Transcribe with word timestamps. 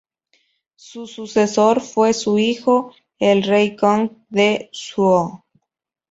Su 0.79 1.05
sucesor 1.05 1.79
fue 1.79 2.13
su 2.13 2.39
hijo, 2.39 2.91
el 3.19 3.43
rey 3.43 3.75
Gong 3.79 4.09
de 4.31 4.71
Zhou. 4.73 5.43